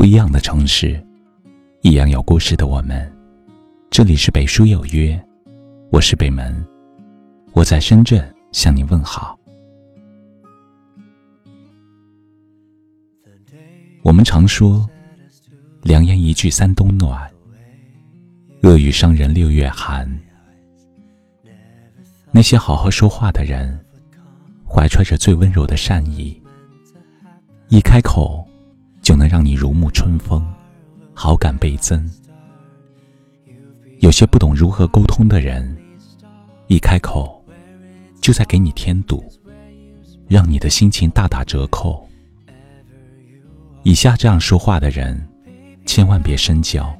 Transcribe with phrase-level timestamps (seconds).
[0.00, 0.98] 不一样的城市，
[1.82, 3.14] 一样有故事的我们。
[3.90, 5.22] 这里是北书有约，
[5.92, 6.66] 我是北门，
[7.52, 9.38] 我在深圳向你问好。
[14.00, 14.88] 我们常说，
[15.82, 17.30] 良言一句三冬暖，
[18.62, 20.10] 恶语伤人六月寒。
[22.32, 23.78] 那些好好说话的人，
[24.66, 26.42] 怀揣着最温柔的善意，
[27.68, 28.46] 一开口。
[29.10, 30.40] 就能让你如沐春风，
[31.12, 32.08] 好感倍增。
[33.98, 35.76] 有些不懂如何沟通的人，
[36.68, 37.44] 一开口
[38.20, 39.20] 就在给你添堵，
[40.28, 42.08] 让你的心情大打折扣。
[43.82, 45.20] 以下这样说话的人，
[45.84, 46.96] 千万别深交。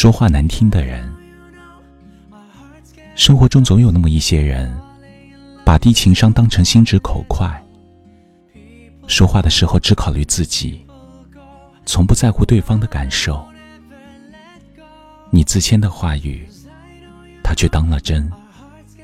[0.00, 1.12] 说话难听的人，
[3.16, 4.72] 生活中总有那么一些人，
[5.64, 7.60] 把低情商当成心直口快，
[9.08, 10.86] 说话的时候只考虑自己，
[11.84, 13.44] 从不在乎对方的感受。
[15.30, 16.46] 你自谦的话语，
[17.42, 18.30] 他却当了真，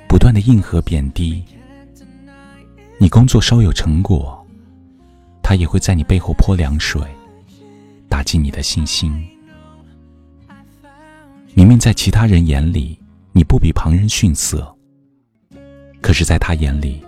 [0.08, 1.44] 不断的应和贬低。
[2.98, 4.46] 你工作稍有成果，
[5.42, 7.02] 他也会在你背后泼凉水，
[8.08, 9.12] 打击你的信心。
[11.56, 12.98] 明明在其他人眼里
[13.32, 14.76] 你不比旁人逊色，
[16.00, 17.00] 可是，在他眼里，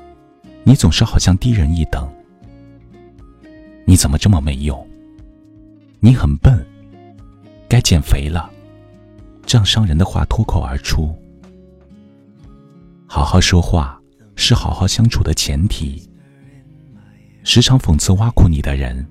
[0.62, 2.08] 你总是好像低人一等。
[3.84, 4.86] 你怎么这么没用？
[5.98, 6.64] 你很笨，
[7.69, 8.48] 该减肥了。
[9.44, 11.12] 这样伤人的话脱口而出。
[13.06, 14.00] 好好说话
[14.36, 16.08] 是好好相处的前提。
[17.42, 19.05] 时常讽刺挖苦你的人，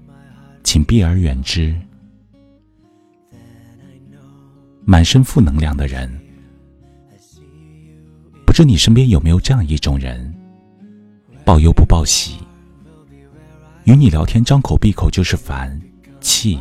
[0.64, 1.76] 请避而远之。
[4.88, 6.08] 满身负能量的人，
[8.46, 10.32] 不知你身边有没有这样一种人，
[11.44, 12.38] 报忧不报喜，
[13.86, 15.82] 与你聊天张口闭口就是烦、
[16.22, 16.60] 气、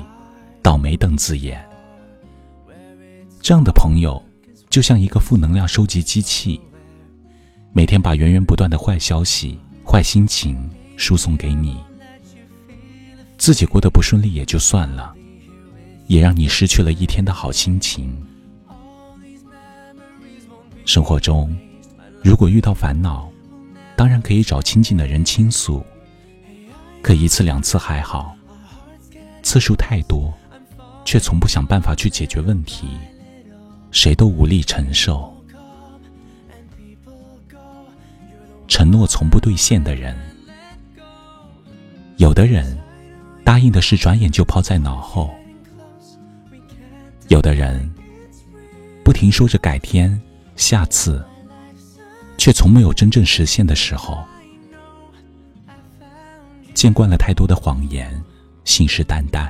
[0.62, 1.62] 倒霉等字眼。
[3.42, 4.22] 这样的朋友
[4.70, 6.58] 就像一个负能量收集机器，
[7.74, 11.78] 每天把源源不断的坏消息、坏心情输送给你，
[13.36, 15.14] 自己过得不顺利也就算了。
[16.06, 18.14] 也让你失去了一天的好心情。
[20.84, 21.56] 生活中，
[22.22, 23.28] 如果遇到烦恼，
[23.96, 25.84] 当然可以找亲近的人倾诉，
[27.00, 28.36] 可一次两次还好，
[29.42, 30.32] 次数太多，
[31.04, 32.86] 却从不想办法去解决问题，
[33.90, 35.34] 谁都无力承受。
[38.68, 40.16] 承诺从不兑现的人，
[42.16, 42.78] 有的人
[43.42, 45.34] 答应的事，转眼就抛在脑后。
[47.34, 47.90] 有的人
[49.02, 50.22] 不停说着改天、
[50.54, 51.20] 下次，
[52.38, 54.24] 却从没有真正实现的时候。
[56.74, 58.22] 见惯了太多的谎言，
[58.64, 59.48] 信誓旦旦；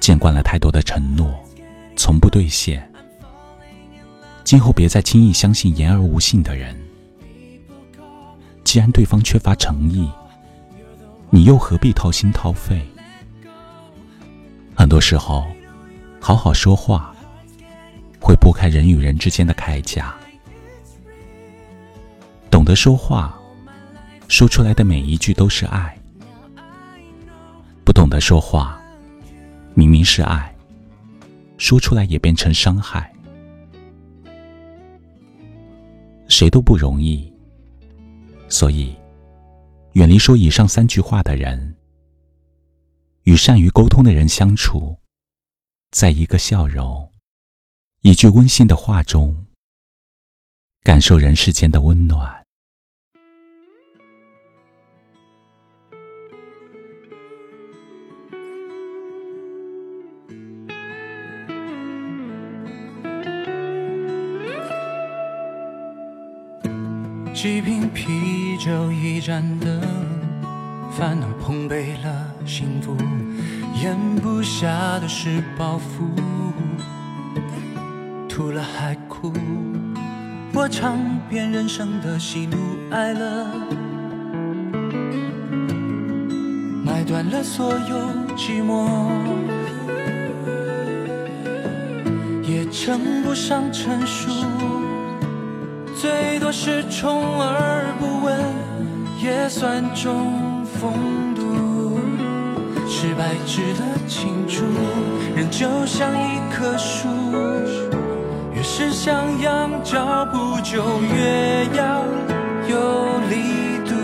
[0.00, 1.38] 见惯了太多的承诺，
[1.96, 2.90] 从不兑现。
[4.42, 6.74] 今后别再轻易相信言而无信的人。
[8.64, 10.10] 既然对方缺乏诚意，
[11.28, 12.80] 你又何必掏心掏肺？
[14.74, 15.44] 很多时候。
[16.26, 17.14] 好好说话，
[18.18, 20.14] 会拨开人与人之间的铠甲。
[22.50, 23.38] 懂得说话，
[24.26, 25.94] 说出来的每一句都是爱；
[27.84, 28.80] 不懂得说话，
[29.74, 30.50] 明明是爱，
[31.58, 33.12] 说出来也变成伤害。
[36.26, 37.30] 谁都不容易，
[38.48, 38.96] 所以
[39.92, 41.76] 远离说以上三句话的人，
[43.24, 44.96] 与善于沟通的人相处。
[45.94, 47.12] 在一个笑容、
[48.00, 49.46] 一句温馨的话中，
[50.82, 52.44] 感受人世间的温暖。
[67.32, 69.80] 几瓶啤酒，一盏灯，
[70.90, 72.96] 烦恼碰杯了，幸福。
[73.82, 76.04] 咽不下的是包袱，
[78.28, 79.32] 吐了还哭。
[80.54, 80.98] 我尝
[81.28, 82.56] 遍人生的喜怒
[82.90, 83.46] 哀乐，
[86.84, 87.96] 买断了所有
[88.36, 88.88] 寂寞，
[92.42, 94.30] 也称不上成熟，
[95.96, 98.38] 最多是充耳不闻，
[99.20, 101.40] 也算种风度。
[102.86, 104.62] 是白纸的庆祝，
[105.34, 107.08] 人就像一棵树，
[108.54, 112.04] 越是想养脚步就越要
[112.68, 113.94] 有力度，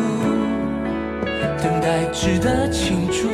[1.62, 3.28] 等待值得倾注。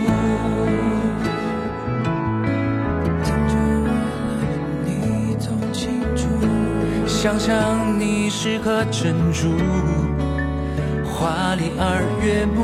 [7.06, 9.48] 想象你是颗珍珠，
[11.04, 12.62] 华丽而悦目。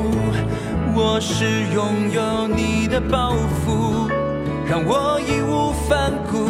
[0.94, 3.34] 我是拥有你的包
[3.64, 4.10] 袱，
[4.68, 6.46] 让我义无反顾。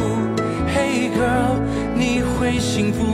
[0.67, 1.61] Hey girl，
[1.95, 3.05] 你会幸福。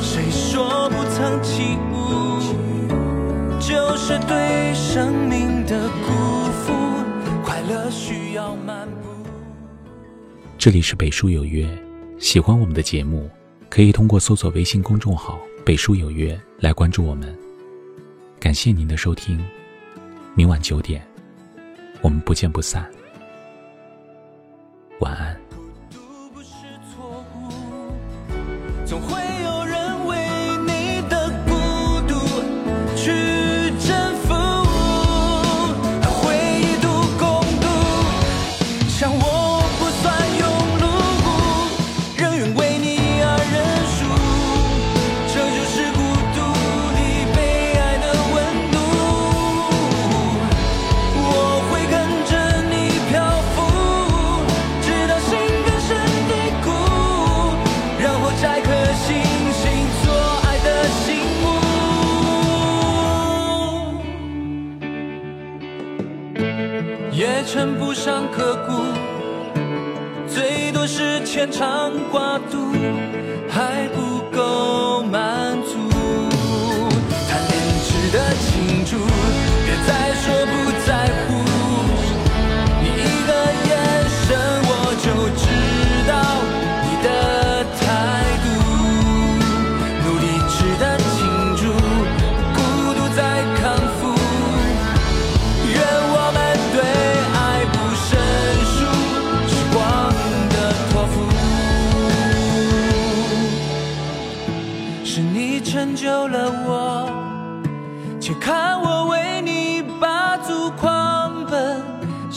[0.00, 2.38] 谁说不曾起舞，
[3.58, 6.72] 就是对生命的辜负。
[7.42, 9.08] 快乐需要漫步。
[10.56, 11.68] 这里是北书有约，
[12.20, 13.28] 喜欢我们的节目，
[13.68, 15.36] 可以通过搜索微信公众号
[15.66, 17.41] “北书有约”来关注我们。
[18.42, 19.38] 感谢您的收听，
[20.34, 21.00] 明晚九点，
[22.00, 22.90] 我们不见不散。
[24.98, 25.31] 晚安。
[67.12, 68.72] 也称不上刻骨，
[70.26, 72.72] 最多是牵肠挂肚，
[73.48, 74.71] 还不够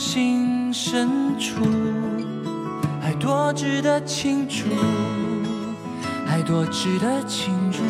[0.08, 1.56] 心深处，
[3.02, 4.66] 还多值得庆祝，
[6.24, 7.82] 还多值得庆祝，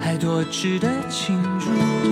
[0.00, 2.11] 还多值得庆祝。